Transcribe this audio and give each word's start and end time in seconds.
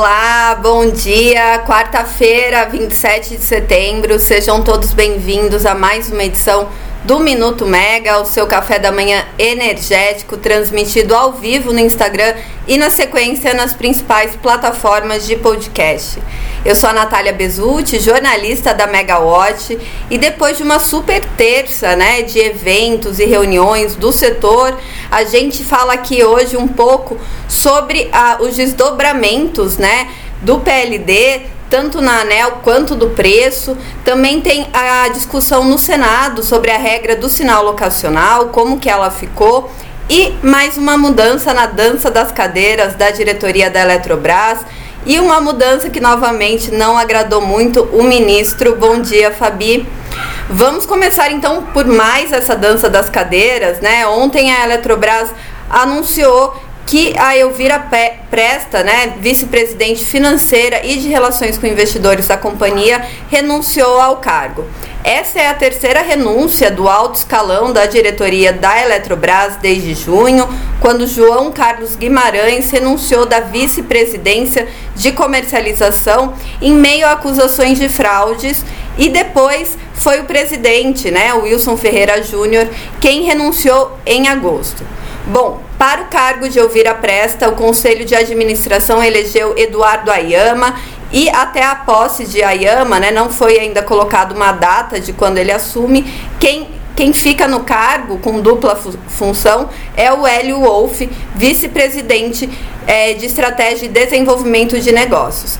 Olá, 0.00 0.54
bom 0.54 0.90
dia. 0.90 1.58
Quarta-feira, 1.66 2.64
27 2.64 3.36
de 3.36 3.42
setembro. 3.42 4.18
Sejam 4.18 4.62
todos 4.62 4.94
bem-vindos 4.94 5.66
a 5.66 5.74
mais 5.74 6.10
uma 6.10 6.24
edição 6.24 6.70
do 7.04 7.18
Minuto 7.18 7.66
Mega, 7.66 8.20
o 8.20 8.26
seu 8.26 8.46
café 8.46 8.78
da 8.78 8.92
manhã 8.92 9.24
energético, 9.38 10.36
transmitido 10.36 11.14
ao 11.14 11.32
vivo 11.32 11.72
no 11.72 11.78
Instagram 11.78 12.34
e 12.68 12.76
na 12.76 12.90
sequência 12.90 13.54
nas 13.54 13.72
principais 13.72 14.36
plataformas 14.36 15.26
de 15.26 15.36
podcast. 15.36 16.18
Eu 16.62 16.74
sou 16.74 16.90
a 16.90 16.92
Natália 16.92 17.32
Bezutti, 17.32 17.98
jornalista 17.98 18.74
da 18.74 18.86
Megawatt, 18.86 19.78
e 20.10 20.18
depois 20.18 20.58
de 20.58 20.62
uma 20.62 20.78
super 20.78 21.24
terça, 21.38 21.96
né, 21.96 22.20
de 22.20 22.38
eventos 22.38 23.18
e 23.18 23.24
reuniões 23.24 23.94
do 23.96 24.12
setor, 24.12 24.78
a 25.10 25.24
gente 25.24 25.64
fala 25.64 25.94
aqui 25.94 26.22
hoje 26.22 26.58
um 26.58 26.68
pouco 26.68 27.16
sobre 27.48 28.10
ah, 28.12 28.36
os 28.40 28.56
desdobramentos, 28.56 29.78
né, 29.78 30.10
do 30.42 30.60
PLD 30.60 31.59
tanto 31.70 32.00
na 32.00 32.20
ANEL 32.22 32.58
quanto 32.62 32.96
do 32.96 33.10
preço. 33.10 33.78
Também 34.04 34.40
tem 34.40 34.66
a 34.72 35.08
discussão 35.08 35.64
no 35.64 35.78
Senado 35.78 36.42
sobre 36.42 36.72
a 36.72 36.76
regra 36.76 37.14
do 37.14 37.28
sinal 37.28 37.64
locacional, 37.64 38.48
como 38.48 38.80
que 38.80 38.90
ela 38.90 39.10
ficou. 39.10 39.70
E 40.10 40.34
mais 40.42 40.76
uma 40.76 40.98
mudança 40.98 41.54
na 41.54 41.66
dança 41.66 42.10
das 42.10 42.32
cadeiras 42.32 42.96
da 42.96 43.12
diretoria 43.12 43.70
da 43.70 43.80
Eletrobras. 43.80 44.58
E 45.06 45.18
uma 45.20 45.40
mudança 45.40 45.88
que 45.88 46.00
novamente 46.00 46.72
não 46.72 46.98
agradou 46.98 47.40
muito 47.40 47.84
o 47.84 48.02
ministro. 48.02 48.74
Bom 48.74 49.00
dia, 49.00 49.30
Fabi. 49.30 49.88
Vamos 50.50 50.84
começar 50.84 51.30
então 51.30 51.62
por 51.72 51.86
mais 51.86 52.32
essa 52.32 52.56
dança 52.56 52.90
das 52.90 53.08
cadeiras, 53.08 53.80
né? 53.80 54.04
Ontem 54.08 54.52
a 54.52 54.64
Eletrobras 54.64 55.30
anunciou 55.70 56.54
que 56.90 57.16
a 57.16 57.36
Elvira 57.36 57.78
Presta, 58.28 58.82
né, 58.82 59.14
vice-presidente 59.20 60.04
financeira 60.04 60.84
e 60.84 60.96
de 60.96 61.06
relações 61.06 61.56
com 61.56 61.64
investidores 61.64 62.26
da 62.26 62.36
companhia, 62.36 63.06
renunciou 63.30 64.00
ao 64.00 64.16
cargo. 64.16 64.66
Essa 65.04 65.38
é 65.38 65.46
a 65.46 65.54
terceira 65.54 66.02
renúncia 66.02 66.68
do 66.68 66.88
alto 66.88 67.14
escalão 67.14 67.72
da 67.72 67.86
diretoria 67.86 68.52
da 68.52 68.82
Eletrobras 68.82 69.54
desde 69.62 69.94
junho, 69.94 70.48
quando 70.80 71.06
João 71.06 71.52
Carlos 71.52 71.94
Guimarães 71.94 72.72
renunciou 72.72 73.24
da 73.24 73.38
vice-presidência 73.38 74.66
de 74.96 75.12
comercialização 75.12 76.34
em 76.60 76.72
meio 76.72 77.06
a 77.06 77.12
acusações 77.12 77.78
de 77.78 77.88
fraudes 77.88 78.64
e 78.98 79.08
depois 79.08 79.78
foi 79.94 80.18
o 80.18 80.24
presidente, 80.24 81.08
né, 81.08 81.32
Wilson 81.34 81.76
Ferreira 81.76 82.20
Júnior, 82.20 82.68
quem 83.00 83.22
renunciou 83.22 83.96
em 84.04 84.26
agosto. 84.26 84.84
Bom, 85.26 85.69
para 85.80 86.02
o 86.02 86.04
cargo 86.08 86.46
de 86.46 86.60
ouvir 86.60 86.86
a 86.86 86.92
presta, 86.92 87.48
o 87.48 87.52
Conselho 87.52 88.04
de 88.04 88.14
Administração 88.14 89.02
elegeu 89.02 89.54
Eduardo 89.56 90.10
Ayama 90.10 90.74
e 91.10 91.30
até 91.30 91.64
a 91.64 91.74
posse 91.74 92.26
de 92.26 92.42
Ayama, 92.42 93.00
né, 93.00 93.10
não 93.10 93.30
foi 93.30 93.58
ainda 93.58 93.82
colocada 93.82 94.34
uma 94.34 94.52
data 94.52 95.00
de 95.00 95.14
quando 95.14 95.38
ele 95.38 95.50
assume. 95.50 96.04
Quem, 96.38 96.68
quem 96.94 97.14
fica 97.14 97.48
no 97.48 97.60
cargo 97.60 98.18
com 98.18 98.42
dupla 98.42 98.76
fu 98.76 98.92
função 99.08 99.70
é 99.96 100.12
o 100.12 100.26
Hélio 100.26 100.60
Wolff, 100.60 101.08
vice-presidente 101.34 102.46
é, 102.86 103.14
de 103.14 103.24
Estratégia 103.24 103.86
e 103.86 103.88
Desenvolvimento 103.88 104.78
de 104.78 104.92
Negócios. 104.92 105.58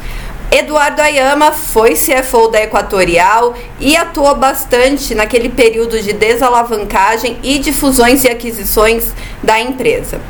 Eduardo 0.51 1.01
Ayama 1.01 1.53
foi 1.53 1.95
CFO 1.95 2.49
da 2.49 2.61
Equatorial 2.61 3.55
e 3.79 3.97
atuou 3.97 4.35
bastante 4.35 5.15
naquele 5.15 5.49
período 5.49 6.03
de 6.03 6.13
desalavancagem 6.13 7.39
e 7.41 7.59
de 7.61 7.73
fusões 7.73 8.25
e 8.25 8.29
aquisições 8.29 9.13
da 9.41 9.61
empresa. 9.61 10.21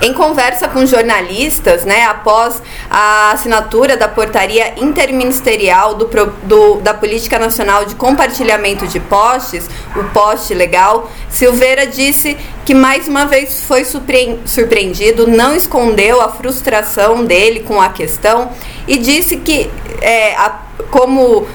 Em 0.00 0.12
conversa 0.12 0.66
com 0.66 0.84
jornalistas, 0.84 1.84
né, 1.84 2.04
após 2.04 2.60
a 2.90 3.32
assinatura 3.32 3.96
da 3.96 4.08
portaria 4.08 4.74
interministerial 4.78 5.94
do, 5.94 6.10
do, 6.42 6.80
da 6.80 6.92
Política 6.92 7.38
Nacional 7.38 7.84
de 7.84 7.94
Compartilhamento 7.94 8.86
de 8.86 8.98
Postes, 8.98 9.68
o 9.94 10.04
poste 10.04 10.52
legal, 10.52 11.10
Silveira 11.30 11.86
disse 11.86 12.36
que 12.64 12.74
mais 12.74 13.08
uma 13.08 13.26
vez 13.26 13.60
foi 13.60 13.84
surpreendido, 13.84 15.26
não 15.26 15.54
escondeu 15.54 16.20
a 16.20 16.28
frustração 16.28 17.24
dele 17.24 17.60
com 17.60 17.80
a 17.80 17.88
questão 17.90 18.50
e 18.86 18.98
disse 18.98 19.38
que, 19.38 19.70
é, 20.00 20.34
a, 20.34 20.60
como 20.90 21.46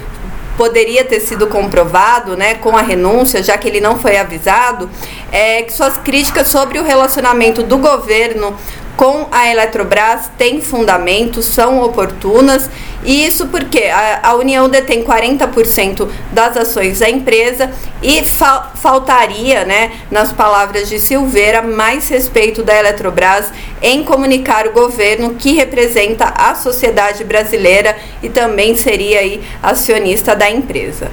poderia 0.58 1.06
ter 1.06 1.22
sido 1.22 1.48
comprovado, 1.48 2.36
né, 2.36 2.56
com 2.56 2.76
a 2.76 2.82
renúncia, 2.82 3.42
já 3.42 3.58
que 3.58 3.68
ele 3.68 3.80
não 3.80 3.98
foi 3.98 4.18
avisado, 4.18 4.90
é 5.32 5.64
que 5.64 5.72
suas 5.72 5.98
críticas 5.98 6.50
sobre 6.50 6.78
o 6.78 6.84
relacionamento 6.84 7.64
do 7.64 7.78
governo 7.78 8.54
com 9.00 9.30
a 9.32 9.50
Eletrobras 9.50 10.30
têm 10.38 10.60
fundamento, 10.60 11.42
são 11.42 11.82
oportunas, 11.82 12.70
e 13.02 13.26
isso 13.26 13.48
porque 13.48 13.86
a, 13.86 14.20
a 14.24 14.36
União 14.36 14.68
detém 14.68 15.06
40% 15.06 16.06
das 16.34 16.58
ações 16.58 17.00
da 17.00 17.10
empresa 17.10 17.72
e 18.04 18.26
fa 18.26 18.74
faltaria, 18.76 19.64
né, 19.64 19.94
nas 20.12 20.34
palavras 20.34 20.90
de 20.90 21.00
Silveira, 21.00 21.62
mais 21.62 22.10
respeito 22.10 22.62
da 22.62 22.78
Eletrobras 22.78 23.54
em 23.82 24.04
comunicar 24.04 24.68
o 24.68 24.74
governo 24.74 25.36
que 25.36 25.54
representa 25.54 26.34
a 26.36 26.54
sociedade 26.54 27.24
brasileira 27.24 27.96
e 28.22 28.28
também 28.28 28.76
seria 28.76 29.20
aí 29.20 29.42
acionista 29.64 30.36
da 30.36 30.52
empresa. 30.52 31.10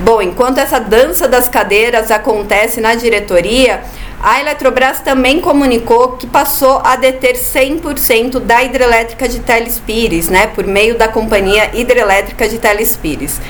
Bom, 0.00 0.20
enquanto 0.20 0.58
essa 0.58 0.78
dança 0.78 1.26
das 1.26 1.48
cadeiras 1.48 2.10
acontece 2.10 2.82
na 2.82 2.94
diretoria, 2.94 3.82
a 4.22 4.40
Eletrobras 4.40 5.00
também 5.00 5.40
comunicou 5.40 6.12
que 6.12 6.26
passou 6.26 6.80
a 6.84 6.96
deter 6.96 7.34
100% 7.36 8.40
da 8.40 8.62
hidrelétrica 8.62 9.28
de 9.28 9.40
Telespires, 9.40 10.28
né, 10.28 10.46
por 10.48 10.66
meio 10.66 10.96
da 10.96 11.08
companhia 11.08 11.70
hidrelétrica 11.74 12.48
de 12.48 12.58
Telespires. 12.58 13.40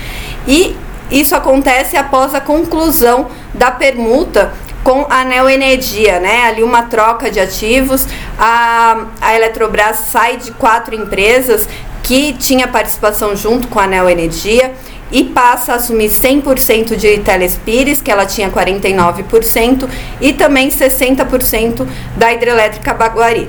E 0.47 0.77
isso 1.11 1.35
acontece 1.35 1.97
após 1.97 2.35
a 2.35 2.41
conclusão 2.41 3.29
da 3.55 3.71
permuta 3.71 4.53
com 4.83 5.07
a 5.11 5.25
Neoenergia, 5.25 6.21
né? 6.21 6.45
Ali 6.45 6.63
uma 6.63 6.85
troca 6.85 7.29
de 7.29 7.41
ativos. 7.41 8.07
A, 8.39 9.07
a 9.21 9.35
Eletrobras 9.35 9.97
sai 10.13 10.37
de 10.37 10.53
quatro 10.53 10.95
empresas 10.95 11.69
que 12.03 12.33
tinha 12.35 12.69
participação 12.69 13.35
junto 13.35 13.67
com 13.67 13.81
a 13.81 13.87
Neoenergia 13.87 14.73
e 15.11 15.25
passa 15.25 15.73
a 15.73 15.77
assumir 15.77 16.09
100% 16.09 16.97
de 16.97 17.19
Telespires, 17.19 18.01
que 18.01 18.11
ela 18.11 18.27
tinha 18.27 18.51
49%, 18.51 19.89
e 20.21 20.33
também 20.33 20.69
60% 20.69 21.87
da 22.17 22.33
hidrelétrica 22.33 22.93
Baguari. 22.93 23.49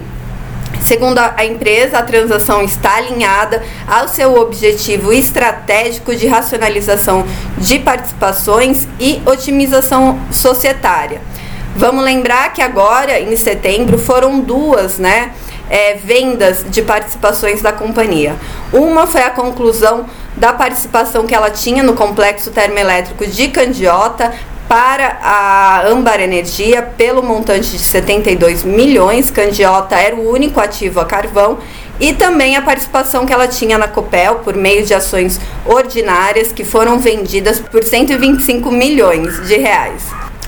Segundo 0.81 1.17
a 1.17 1.45
empresa, 1.45 1.97
a 1.97 2.03
transação 2.03 2.61
está 2.61 2.95
alinhada 2.95 3.63
ao 3.87 4.07
seu 4.07 4.37
objetivo 4.39 5.11
estratégico 5.11 6.15
de 6.15 6.27
racionalização 6.27 7.25
de 7.57 7.79
participações 7.79 8.87
e 8.99 9.21
otimização 9.25 10.19
societária. 10.31 11.21
Vamos 11.75 12.03
lembrar 12.03 12.53
que 12.53 12.61
agora, 12.61 13.19
em 13.19 13.35
setembro, 13.35 13.97
foram 13.97 14.39
duas, 14.39 14.97
né? 14.97 15.31
é, 15.69 15.95
vendas 15.95 16.65
de 16.67 16.81
participações 16.81 17.61
da 17.61 17.71
companhia. 17.71 18.35
Uma 18.71 19.07
foi 19.07 19.21
a 19.21 19.29
conclusão 19.29 20.05
da 20.37 20.53
participação 20.53 21.25
que 21.25 21.35
ela 21.35 21.49
tinha 21.49 21.83
no 21.83 21.93
complexo 21.93 22.51
termoelétrico 22.51 23.25
de 23.25 23.47
Candiota 23.49 24.33
para 24.69 25.17
a 25.21 25.87
Âmbar 25.87 26.19
Energia 26.19 26.81
pelo 26.81 27.23
montante 27.23 27.71
de 27.71 27.79
72 27.79 28.63
milhões. 28.63 29.31
Candiota 29.31 29.95
era 29.95 30.15
o 30.15 30.29
único 30.31 30.59
ativo 30.59 30.99
a 30.99 31.05
carvão 31.05 31.57
e 31.99 32.13
também 32.13 32.55
a 32.55 32.61
participação 32.61 33.25
que 33.25 33.33
ela 33.33 33.47
tinha 33.47 33.77
na 33.77 33.87
Copel 33.87 34.35
por 34.35 34.55
meio 34.55 34.85
de 34.85 34.93
ações 34.93 35.39
ordinárias 35.65 36.51
que 36.51 36.63
foram 36.63 36.99
vendidas 36.99 37.59
por 37.59 37.83
125 37.83 38.69
milhões 38.71 39.47
de 39.47 39.57
reais. 39.57 40.03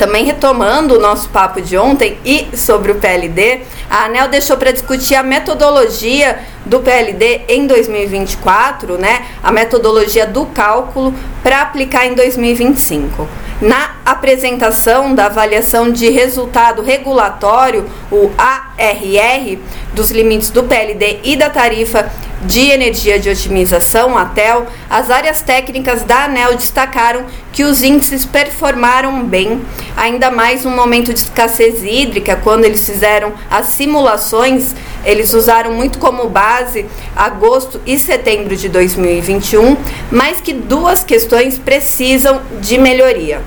Também 0.00 0.24
retomando 0.24 0.96
o 0.96 0.98
nosso 0.98 1.28
papo 1.28 1.60
de 1.60 1.76
ontem 1.76 2.16
e 2.24 2.56
sobre 2.56 2.90
o 2.90 2.94
PLD, 2.94 3.60
a 3.90 4.06
ANEL 4.06 4.28
deixou 4.28 4.56
para 4.56 4.72
discutir 4.72 5.14
a 5.14 5.22
metodologia 5.22 6.38
do 6.64 6.80
PLD 6.80 7.42
em 7.46 7.66
2024, 7.66 8.96
né? 8.96 9.26
A 9.42 9.52
metodologia 9.52 10.26
do 10.26 10.46
cálculo 10.46 11.14
para 11.42 11.60
aplicar 11.60 12.06
em 12.06 12.14
2025. 12.14 13.28
Na 13.60 13.96
apresentação 14.06 15.14
da 15.14 15.26
avaliação 15.26 15.92
de 15.92 16.08
resultado 16.08 16.80
regulatório, 16.80 17.84
o 18.10 18.30
ARR, 18.38 19.58
dos 19.92 20.10
limites 20.10 20.48
do 20.48 20.62
PLD 20.64 21.20
e 21.24 21.36
da 21.36 21.50
tarifa 21.50 22.10
de 22.42 22.70
energia 22.70 23.18
de 23.18 23.28
otimização, 23.28 24.16
ATEL, 24.16 24.66
as 24.88 25.10
áreas 25.10 25.42
técnicas 25.42 26.02
da 26.02 26.24
ANEL 26.24 26.56
destacaram 26.56 27.24
que 27.52 27.64
os 27.64 27.82
índices 27.82 28.24
performaram 28.24 29.24
bem, 29.24 29.60
ainda 29.96 30.30
mais 30.30 30.64
no 30.64 30.70
momento 30.70 31.12
de 31.12 31.20
escassez 31.20 31.82
hídrica, 31.82 32.36
quando 32.42 32.64
eles 32.64 32.84
fizeram 32.86 33.32
as 33.50 33.66
simulações, 33.66 34.74
eles 35.04 35.34
usaram 35.34 35.72
muito 35.72 35.98
como 35.98 36.28
base 36.28 36.86
agosto 37.14 37.80
e 37.86 37.98
setembro 37.98 38.56
de 38.56 38.68
2021, 38.68 39.76
mas 40.10 40.40
que 40.40 40.52
duas 40.52 41.04
questões 41.04 41.58
precisam 41.58 42.40
de 42.60 42.78
melhoria. 42.78 43.42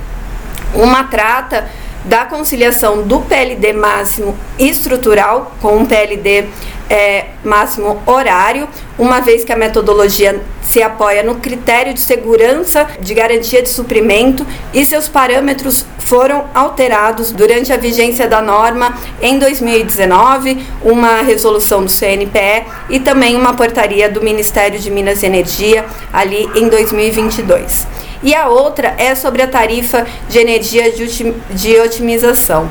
Uma 0.75 1.03
trata 1.03 1.69
da 2.05 2.25
conciliação 2.25 3.03
do 3.03 3.21
PLD 3.21 3.73
máximo 3.73 4.37
estrutural 4.59 5.53
com 5.61 5.81
o 5.81 5.85
PLD 5.85 6.45
é, 6.89 7.27
máximo 7.43 8.01
horário, 8.05 8.67
uma 8.99 9.21
vez 9.21 9.43
que 9.43 9.51
a 9.51 9.55
metodologia 9.55 10.41
se 10.61 10.81
apoia 10.81 11.23
no 11.23 11.35
critério 11.35 11.93
de 11.93 11.99
segurança 11.99 12.87
de 12.99 13.13
garantia 13.13 13.61
de 13.61 13.69
suprimento 13.69 14.45
e 14.73 14.83
seus 14.85 15.07
parâmetros 15.07 15.85
foram 15.99 16.45
alterados 16.53 17.31
durante 17.31 17.71
a 17.71 17.77
vigência 17.77 18.27
da 18.27 18.41
norma 18.41 18.95
em 19.21 19.39
2019, 19.39 20.63
uma 20.83 21.21
resolução 21.21 21.83
do 21.83 21.89
CNPE 21.89 22.65
e 22.89 22.99
também 22.99 23.35
uma 23.35 23.53
portaria 23.53 24.09
do 24.09 24.21
Ministério 24.21 24.77
de 24.79 24.91
Minas 24.91 25.23
e 25.23 25.25
Energia 25.25 25.85
ali 26.11 26.49
em 26.55 26.67
2022 26.67 27.87
e 28.23 28.33
a 28.33 28.47
outra 28.47 28.95
é 28.97 29.13
sobre 29.13 29.41
a 29.41 29.47
tarifa 29.47 30.07
de 30.29 30.39
energia 30.39 30.91
de 30.91 31.79
otimização. 31.79 32.69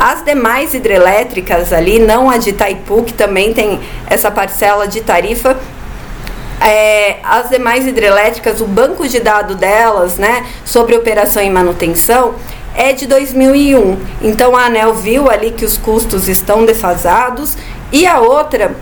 As 0.00 0.24
demais 0.24 0.74
hidrelétricas 0.74 1.72
ali, 1.72 1.98
não 1.98 2.30
a 2.30 2.38
de 2.38 2.50
Itaipu, 2.50 3.02
que 3.04 3.12
também 3.12 3.52
tem 3.52 3.80
essa 4.06 4.30
parcela 4.30 4.88
de 4.88 5.02
tarifa, 5.02 5.56
é, 6.60 7.18
as 7.22 7.50
demais 7.50 7.86
hidrelétricas, 7.86 8.60
o 8.60 8.66
banco 8.66 9.06
de 9.06 9.20
dados 9.20 9.56
delas, 9.56 10.16
né, 10.16 10.46
sobre 10.64 10.96
operação 10.96 11.42
e 11.42 11.50
manutenção, 11.50 12.34
é 12.74 12.92
de 12.92 13.06
2001. 13.06 13.98
Então 14.22 14.56
a 14.56 14.66
ANEL 14.66 14.94
viu 14.94 15.30
ali 15.30 15.52
que 15.52 15.64
os 15.64 15.76
custos 15.76 16.28
estão 16.28 16.64
defasados 16.64 17.56
e 17.92 18.06
a 18.06 18.18
outra 18.20 18.74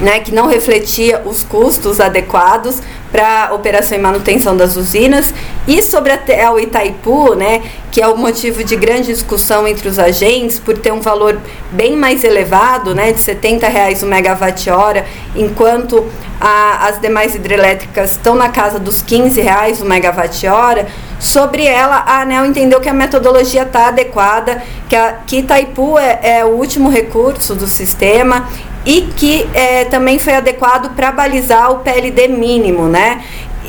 né, 0.00 0.20
que 0.20 0.32
não 0.32 0.46
refletia 0.46 1.22
os 1.24 1.44
custos 1.44 2.00
adequados 2.00 2.80
para 3.12 3.54
operação 3.54 3.96
e 3.96 4.00
manutenção 4.00 4.56
das 4.56 4.76
usinas 4.76 5.32
e 5.68 5.80
sobre 5.80 6.12
a 6.12 6.52
o 6.52 6.58
Itaipu, 6.58 7.34
né, 7.34 7.62
que 7.92 8.02
é 8.02 8.08
o 8.08 8.16
motivo 8.16 8.64
de 8.64 8.74
grande 8.74 9.06
discussão 9.06 9.68
entre 9.68 9.88
os 9.88 9.98
agentes 9.98 10.58
por 10.58 10.76
ter 10.76 10.92
um 10.92 11.00
valor 11.00 11.38
bem 11.70 11.96
mais 11.96 12.24
elevado, 12.24 12.94
né, 12.94 13.12
de 13.12 13.20
70 13.20 13.68
reais 13.68 14.02
o 14.02 14.06
megawatt-hora, 14.06 15.06
enquanto 15.36 16.04
a, 16.40 16.88
as 16.88 17.00
demais 17.00 17.34
hidrelétricas 17.34 18.12
estão 18.12 18.34
na 18.34 18.48
casa 18.48 18.78
dos 18.78 19.00
15 19.00 19.40
reais 19.40 19.80
o 19.80 19.84
megawatt-hora. 19.84 20.86
Sobre 21.24 21.64
ela, 21.64 22.04
a 22.06 22.20
ANEL 22.20 22.44
entendeu 22.44 22.82
que 22.82 22.88
a 22.88 22.92
metodologia 22.92 23.62
está 23.62 23.88
adequada, 23.88 24.62
que, 24.86 24.94
a, 24.94 25.20
que 25.26 25.38
Itaipu 25.38 25.98
é, 25.98 26.20
é 26.22 26.44
o 26.44 26.48
último 26.48 26.90
recurso 26.90 27.54
do 27.54 27.66
sistema 27.66 28.46
e 28.84 29.08
que 29.16 29.48
é, 29.54 29.86
também 29.86 30.18
foi 30.18 30.34
adequado 30.34 30.94
para 30.94 31.10
balizar 31.10 31.72
o 31.72 31.78
PLD 31.78 32.28
mínimo, 32.28 32.88
né? 32.88 33.24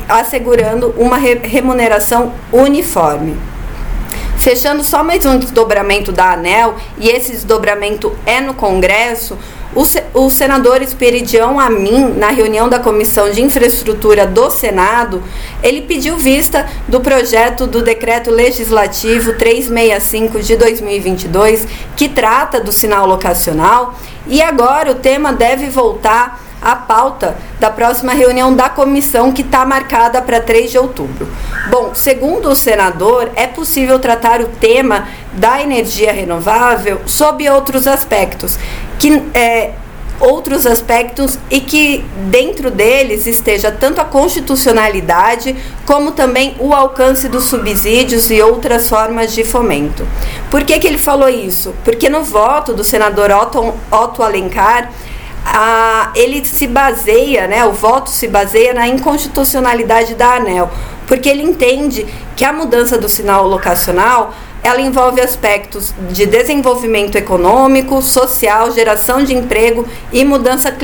Assegurando 0.06 0.94
uma 0.98 1.16
re 1.16 1.36
remuneração 1.36 2.34
uniforme. 2.52 3.34
Fechando 4.36 4.84
só 4.84 5.02
mais 5.02 5.24
um 5.24 5.38
desdobramento 5.38 6.12
da 6.12 6.34
ANEL, 6.34 6.74
e 6.98 7.08
esse 7.08 7.32
desdobramento 7.32 8.14
é 8.26 8.38
no 8.38 8.52
Congresso, 8.52 9.38
o, 9.76 9.84
se, 9.84 10.02
o 10.14 10.30
senador 10.30 10.80
Esperidião 10.80 11.60
Amin, 11.60 12.14
na 12.16 12.30
reunião 12.30 12.66
da 12.66 12.78
Comissão 12.78 13.30
de 13.30 13.42
Infraestrutura 13.42 14.26
do 14.26 14.50
Senado, 14.50 15.22
ele 15.62 15.82
pediu 15.82 16.16
vista 16.16 16.66
do 16.88 16.98
projeto 17.00 17.66
do 17.66 17.82
Decreto 17.82 18.30
Legislativo 18.30 19.34
365 19.34 20.40
de 20.40 20.56
2022, 20.56 21.68
que 21.94 22.08
trata 22.08 22.58
do 22.58 22.72
sinal 22.72 23.06
locacional, 23.06 23.94
e 24.26 24.40
agora 24.40 24.92
o 24.92 24.94
tema 24.94 25.30
deve 25.32 25.68
voltar 25.68 26.40
à 26.60 26.74
pauta 26.74 27.36
da 27.60 27.70
próxima 27.70 28.12
reunião 28.12 28.54
da 28.54 28.68
comissão 28.68 29.30
que 29.30 29.42
está 29.42 29.64
marcada 29.64 30.20
para 30.22 30.40
3 30.40 30.70
de 30.70 30.78
outubro. 30.78 31.28
Bom, 31.70 31.94
segundo 31.94 32.48
o 32.48 32.56
senador, 32.56 33.30
é 33.36 33.46
possível 33.46 33.98
tratar 33.98 34.40
o 34.40 34.46
tema 34.46 35.06
da 35.34 35.62
energia 35.62 36.12
renovável 36.12 37.02
sob 37.06 37.48
outros 37.48 37.86
aspectos, 37.86 38.58
que 38.98 39.22
é, 39.34 39.72
outros 40.20 40.66
aspectos 40.66 41.38
e 41.50 41.60
que 41.60 42.04
dentro 42.30 42.70
deles 42.70 43.26
esteja 43.26 43.70
tanto 43.70 44.00
a 44.00 44.04
constitucionalidade 44.04 45.56
como 45.84 46.12
também 46.12 46.56
o 46.58 46.72
alcance 46.72 47.28
dos 47.28 47.44
subsídios 47.44 48.30
e 48.30 48.40
outras 48.40 48.88
formas 48.88 49.34
de 49.34 49.44
fomento. 49.44 50.06
Por 50.50 50.64
que, 50.64 50.78
que 50.78 50.86
ele 50.86 50.98
falou 50.98 51.28
isso? 51.28 51.74
Porque 51.84 52.08
no 52.08 52.24
voto 52.24 52.72
do 52.72 52.82
senador 52.82 53.30
Otto, 53.30 53.74
Otto 53.90 54.22
Alencar, 54.22 54.90
a, 55.44 56.10
ele 56.14 56.44
se 56.44 56.66
baseia, 56.66 57.46
né, 57.46 57.64
o 57.64 57.72
voto 57.72 58.10
se 58.10 58.26
baseia 58.26 58.74
na 58.74 58.88
inconstitucionalidade 58.88 60.14
da 60.14 60.34
ANEL, 60.34 60.70
porque 61.06 61.28
ele 61.28 61.42
entende 61.42 62.06
que 62.34 62.44
a 62.44 62.52
mudança 62.52 62.98
do 62.98 63.08
sinal 63.08 63.46
locacional 63.46 64.34
ela 64.66 64.80
envolve 64.80 65.20
aspectos 65.20 65.94
de 66.10 66.26
desenvolvimento 66.26 67.14
econômico, 67.16 68.02
social, 68.02 68.72
geração 68.72 69.22
de 69.22 69.32
emprego 69.32 69.86
e 70.12 70.24
mudança 70.24 70.74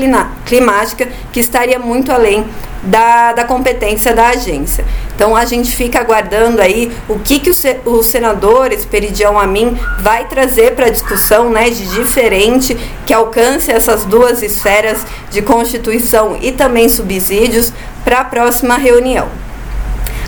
climática, 0.44 1.08
que 1.32 1.40
estaria 1.40 1.80
muito 1.80 2.12
além 2.12 2.46
da, 2.80 3.32
da 3.32 3.44
competência 3.44 4.14
da 4.14 4.28
agência. 4.28 4.84
Então 5.16 5.34
a 5.34 5.44
gente 5.44 5.74
fica 5.74 5.98
aguardando 5.98 6.62
aí 6.62 6.92
o 7.08 7.18
que, 7.18 7.40
que 7.40 7.50
o, 7.50 7.90
o 7.90 8.02
senador 8.04 8.72
Esperidião 8.72 9.36
Amin 9.36 9.76
vai 9.98 10.28
trazer 10.28 10.76
para 10.76 10.86
a 10.86 10.90
discussão 10.90 11.50
né, 11.50 11.68
de 11.68 11.84
diferente 11.88 12.76
que 13.04 13.12
alcance 13.12 13.72
essas 13.72 14.04
duas 14.04 14.44
esferas 14.44 15.04
de 15.28 15.42
Constituição 15.42 16.38
e 16.40 16.52
também 16.52 16.88
subsídios 16.88 17.72
para 18.04 18.20
a 18.20 18.24
próxima 18.24 18.76
reunião. 18.76 19.28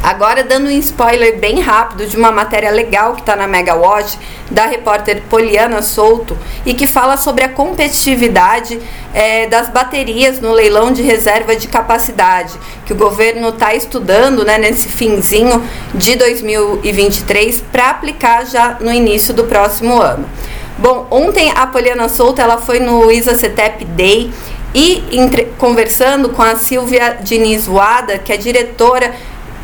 Agora, 0.05 0.45
dando 0.45 0.67
um 0.67 0.79
spoiler 0.81 1.39
bem 1.39 1.61
rápido 1.61 2.07
de 2.07 2.15
uma 2.15 2.31
matéria 2.31 2.71
legal 2.71 3.15
que 3.15 3.21
está 3.21 3.35
na 3.35 3.49
Megawatt, 3.49 4.19
da 4.51 4.67
repórter 4.67 5.23
Poliana 5.31 5.81
Souto, 5.81 6.37
e 6.67 6.75
que 6.75 6.87
fala 6.87 7.17
sobre 7.17 7.43
a 7.43 7.49
competitividade 7.49 8.79
é, 9.15 9.47
das 9.47 9.71
baterias 9.71 10.41
no 10.41 10.53
leilão 10.53 10.93
de 10.93 11.01
reserva 11.01 11.57
de 11.57 11.69
capacidade, 11.69 12.53
que 12.85 12.93
o 12.93 12.97
governo 12.97 13.49
está 13.49 13.75
estudando 13.75 14.45
né, 14.45 14.59
nesse 14.59 14.91
finzinho 14.91 15.67
de 15.95 16.17
2023 16.17 17.63
para 17.73 17.89
aplicar 17.89 18.45
já 18.45 18.77
no 18.81 18.93
início 18.93 19.33
do 19.33 19.45
próximo 19.45 20.03
ano. 20.03 20.29
Bom, 20.77 21.07
ontem 21.11 21.51
a 21.57 21.67
Poliana 21.67 22.11
Souto 22.11 22.43
ela 22.43 22.59
foi 22.59 22.79
no 22.79 23.11
ISA 23.11 23.35
CETEP 23.35 23.87
Day 23.87 24.31
e 24.75 25.05
entre, 25.13 25.45
conversando 25.57 26.31
com 26.31 26.43
a 26.43 26.57
Silvia 26.57 27.19
Diniz 27.23 27.67
Wada, 27.67 28.19
que 28.19 28.33
é 28.33 28.37
diretora 28.37 29.15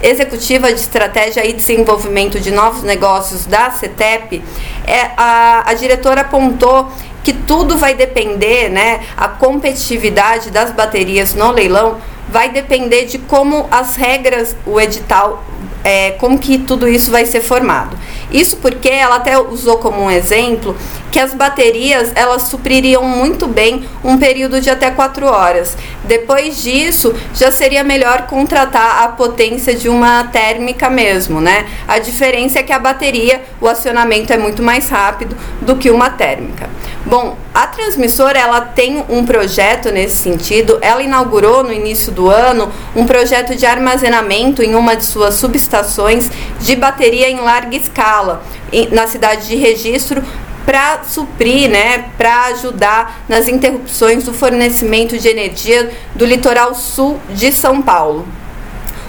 executiva 0.03 0.73
de 0.73 0.81
estratégia 0.81 1.47
e 1.47 1.53
desenvolvimento 1.53 2.41
de 2.41 2.51
novos 2.51 2.83
negócios 2.83 3.47
da 3.47 3.71
CETEP, 3.71 4.43
é, 4.87 5.11
a, 5.17 5.65
a 5.67 5.75
diretora 5.75 6.23
apontou 6.23 6.91
que 7.23 7.33
tudo 7.33 7.77
vai 7.77 7.95
depender, 7.95 8.71
né, 8.71 9.01
a 9.17 9.29
competitividade 9.29 10.51
das 10.51 10.71
baterias 10.71 11.35
no 11.35 11.51
leilão 11.51 11.99
vai 12.31 12.51
depender 12.51 13.07
de 13.07 13.19
como 13.19 13.69
as 13.71 13.97
regras, 13.97 14.57
o 14.65 14.81
edital 14.81 15.45
é, 15.85 16.13
como 16.13 16.39
que 16.39 16.59
tudo 16.59 16.89
isso 16.89 17.11
vai 17.11 17.25
ser 17.27 17.41
formado. 17.41 17.97
Isso 18.31 18.57
porque 18.59 18.89
ela 18.89 19.17
até 19.17 19.39
usou 19.39 19.79
como 19.79 20.03
um 20.03 20.11
exemplo 20.11 20.77
que 21.11 21.19
as 21.19 21.35
baterias 21.35 22.13
elas 22.15 22.43
supririam 22.43 23.03
muito 23.03 23.49
bem 23.49 23.85
um 24.05 24.17
período 24.17 24.61
de 24.61 24.71
até 24.71 24.91
4 24.91 25.27
horas. 25.27 25.77
Depois 26.05 26.63
disso, 26.63 27.15
já 27.35 27.51
seria 27.51 27.83
melhor 27.83 28.27
contratar 28.27 29.03
a 29.03 29.09
potência 29.09 29.75
de 29.75 29.89
uma 29.89 30.25
térmica 30.25 30.89
mesmo, 30.89 31.41
né? 31.41 31.67
A 31.89 31.99
diferença 31.99 32.61
é 32.61 32.63
que 32.63 32.73
a 32.73 32.79
bateria, 32.79 33.43
o 33.61 33.67
acionamento 33.67 34.33
é 34.33 34.39
muito 34.39 34.63
mais 34.63 34.89
rápido 34.89 35.37
do 35.61 35.77
que 35.77 35.91
uma 35.91 36.11
térmica. 36.11 36.71
Bom, 37.05 37.37
a 37.61 37.67
transmissora 37.67 38.39
ela 38.39 38.63
tem 38.63 39.05
um 39.07 39.27
projeto 39.27 39.91
nesse 39.91 40.17
sentido. 40.17 40.79
Ela 40.81 41.03
inaugurou 41.03 41.63
no 41.63 41.71
início 41.71 42.11
do 42.11 42.31
ano 42.31 42.73
um 42.97 43.05
projeto 43.05 43.55
de 43.55 43.67
armazenamento 43.67 44.63
em 44.63 44.75
uma 44.75 44.97
de 44.97 45.05
suas 45.05 45.35
subestações 45.35 46.31
de 46.59 46.75
bateria 46.75 47.29
em 47.29 47.39
larga 47.39 47.77
escala 47.77 48.43
na 48.91 49.07
cidade 49.07 49.47
de 49.47 49.57
Registro 49.57 50.23
para 50.65 51.05
suprir, 51.05 51.69
né, 51.69 52.07
para 52.17 52.45
ajudar 52.47 53.25
nas 53.29 53.47
interrupções 53.47 54.25
do 54.25 54.33
fornecimento 54.33 55.19
de 55.19 55.29
energia 55.29 55.91
do 56.15 56.25
litoral 56.25 56.75
sul 56.75 57.21
de 57.29 57.53
São 57.53 57.83
Paulo. 57.83 58.27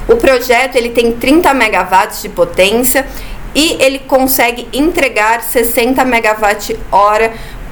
O 0.10 0.18
projeto 0.18 0.76
ele 0.76 0.90
tem 0.90 1.14
30 1.14 1.54
megawatts 1.54 2.22
de 2.22 2.28
potência 2.28 3.08
e 3.56 3.78
ele 3.80 4.00
consegue 4.00 4.68
entregar 4.74 5.42
60 5.42 6.04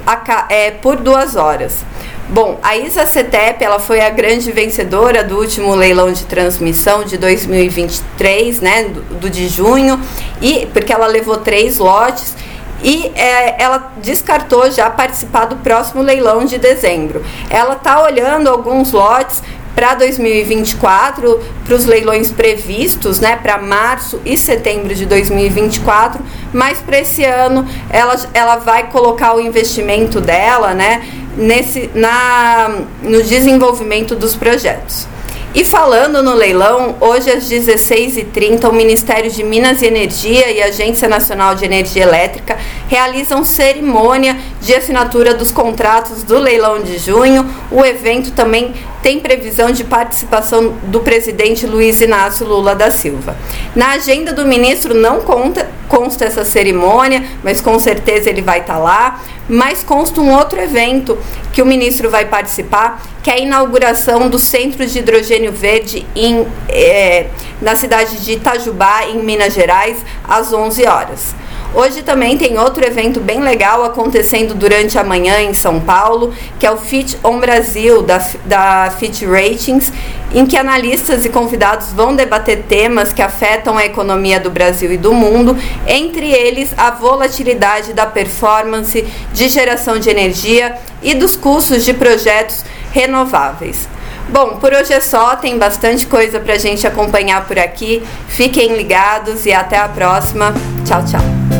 megawatt-hora 0.06 0.46
é, 0.48 0.70
por 0.70 0.96
duas 0.96 1.36
horas. 1.36 1.84
Bom, 2.28 2.58
a 2.62 2.76
Isa 2.76 3.06
CETEP 3.06 3.64
ela 3.64 3.80
foi 3.80 4.00
a 4.00 4.10
grande 4.10 4.52
vencedora 4.52 5.24
do 5.24 5.36
último 5.36 5.74
leilão 5.74 6.12
de 6.12 6.24
transmissão 6.26 7.02
de 7.02 7.16
2023, 7.16 8.60
né, 8.60 8.84
do, 8.84 9.02
do 9.18 9.30
de 9.30 9.48
junho, 9.48 10.00
e 10.40 10.66
porque 10.72 10.92
ela 10.92 11.08
levou 11.08 11.38
três 11.38 11.78
lotes 11.78 12.36
e 12.82 13.10
é, 13.14 13.62
ela 13.62 13.92
descartou 14.00 14.70
já 14.70 14.88
participar 14.88 15.46
do 15.46 15.56
próximo 15.56 16.02
leilão 16.02 16.44
de 16.44 16.56
dezembro. 16.56 17.22
Ela 17.50 17.74
está 17.74 18.02
olhando 18.02 18.48
alguns 18.48 18.92
lotes 18.92 19.42
para 19.74 19.94
2024, 19.94 21.40
para 21.64 21.74
os 21.74 21.86
leilões 21.86 22.30
previstos, 22.30 23.20
né, 23.20 23.36
para 23.36 23.58
março 23.58 24.20
e 24.24 24.36
setembro 24.36 24.94
de 24.94 25.06
2024, 25.06 26.22
mas 26.52 26.78
para 26.78 27.00
esse 27.00 27.24
ano 27.24 27.66
ela, 27.90 28.16
ela 28.34 28.56
vai 28.56 28.88
colocar 28.88 29.34
o 29.34 29.40
investimento 29.40 30.20
dela, 30.20 30.74
né, 30.74 31.02
nesse 31.36 31.90
na 31.94 32.80
no 33.02 33.22
desenvolvimento 33.22 34.14
dos 34.14 34.34
projetos. 34.34 35.06
E 35.52 35.64
falando 35.64 36.22
no 36.22 36.32
leilão, 36.32 36.94
hoje 37.00 37.28
às 37.28 37.50
16h30, 37.50 38.68
o 38.68 38.72
Ministério 38.72 39.28
de 39.28 39.42
Minas 39.42 39.82
e 39.82 39.86
Energia 39.86 40.48
e 40.48 40.62
a 40.62 40.66
Agência 40.66 41.08
Nacional 41.08 41.56
de 41.56 41.64
Energia 41.64 42.04
Elétrica 42.04 42.56
realizam 42.86 43.42
cerimônia 43.42 44.38
de 44.60 44.72
assinatura 44.72 45.34
dos 45.34 45.50
contratos 45.50 46.22
do 46.22 46.38
leilão 46.38 46.80
de 46.80 46.98
junho. 46.98 47.44
O 47.68 47.84
evento 47.84 48.30
também 48.30 48.72
tem 49.02 49.18
previsão 49.18 49.70
de 49.70 49.84
participação 49.84 50.74
do 50.84 51.00
presidente 51.00 51.66
Luiz 51.66 52.00
Inácio 52.00 52.46
Lula 52.46 52.74
da 52.74 52.90
Silva. 52.90 53.36
Na 53.74 53.92
agenda 53.92 54.32
do 54.32 54.44
ministro 54.44 54.94
não 54.94 55.20
conta, 55.20 55.70
consta 55.88 56.24
essa 56.24 56.44
cerimônia, 56.44 57.24
mas 57.42 57.60
com 57.60 57.78
certeza 57.78 58.28
ele 58.28 58.42
vai 58.42 58.60
estar 58.60 58.78
lá. 58.78 59.20
Mas 59.48 59.82
consta 59.82 60.20
um 60.20 60.32
outro 60.32 60.60
evento 60.60 61.18
que 61.52 61.60
o 61.60 61.66
ministro 61.66 62.08
vai 62.08 62.26
participar, 62.26 63.02
que 63.22 63.30
é 63.30 63.34
a 63.34 63.38
inauguração 63.38 64.28
do 64.28 64.38
Centro 64.38 64.86
de 64.86 64.98
Hidrogênio 65.00 65.50
Verde 65.50 66.06
em, 66.14 66.46
é, 66.68 67.26
na 67.60 67.74
cidade 67.74 68.24
de 68.24 68.32
Itajubá, 68.34 69.06
em 69.06 69.18
Minas 69.24 69.54
Gerais, 69.54 69.98
às 70.22 70.52
11 70.52 70.86
horas. 70.86 71.34
Hoje 71.72 72.02
também 72.02 72.36
tem 72.36 72.58
outro 72.58 72.84
evento 72.84 73.20
bem 73.20 73.40
legal 73.40 73.84
acontecendo 73.84 74.54
durante 74.54 74.98
a 74.98 75.04
manhã 75.04 75.40
em 75.40 75.54
São 75.54 75.78
Paulo, 75.78 76.34
que 76.58 76.66
é 76.66 76.70
o 76.70 76.76
Fit 76.76 77.16
on 77.22 77.38
Brasil, 77.38 78.02
da, 78.02 78.20
da 78.44 78.92
Fit 78.98 79.24
Ratings, 79.24 79.92
em 80.34 80.44
que 80.44 80.56
analistas 80.56 81.24
e 81.24 81.28
convidados 81.28 81.92
vão 81.92 82.14
debater 82.14 82.64
temas 82.68 83.12
que 83.12 83.22
afetam 83.22 83.78
a 83.78 83.84
economia 83.84 84.40
do 84.40 84.50
Brasil 84.50 84.92
e 84.92 84.96
do 84.96 85.12
mundo, 85.12 85.56
entre 85.86 86.30
eles 86.32 86.74
a 86.76 86.90
volatilidade 86.90 87.92
da 87.92 88.06
performance 88.06 89.04
de 89.32 89.48
geração 89.48 89.98
de 89.98 90.10
energia 90.10 90.76
e 91.00 91.14
dos 91.14 91.36
custos 91.36 91.84
de 91.84 91.94
projetos 91.94 92.64
renováveis. 92.92 93.88
Bom, 94.28 94.56
por 94.56 94.72
hoje 94.72 94.92
é 94.92 95.00
só, 95.00 95.34
tem 95.34 95.58
bastante 95.58 96.06
coisa 96.06 96.38
para 96.38 96.54
a 96.54 96.58
gente 96.58 96.86
acompanhar 96.86 97.46
por 97.46 97.58
aqui. 97.58 98.02
Fiquem 98.28 98.76
ligados 98.76 99.44
e 99.46 99.52
até 99.52 99.76
a 99.76 99.88
próxima. 99.88 100.54
Tchau, 100.84 101.04
tchau. 101.04 101.59